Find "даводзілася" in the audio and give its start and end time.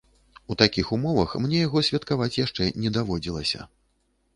3.01-3.73